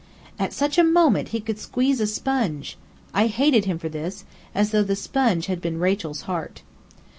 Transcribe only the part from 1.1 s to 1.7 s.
he could